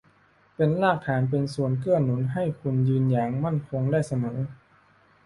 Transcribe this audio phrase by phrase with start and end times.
[0.55, 4.39] เป็นรากฐานเป็นส่วนที่เกื้อหนุนให้คุณยืนอย่างมั่นคงได้เสมอ